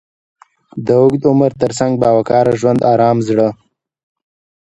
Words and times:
د 0.85 0.87
اوږد 1.01 1.23
عمر 1.31 1.51
تر 1.61 1.71
څنګ، 1.79 1.93
با 2.01 2.09
وقاره 2.17 2.53
ژوند، 2.59 2.79
ارام 2.93 3.17
زړه، 3.27 3.47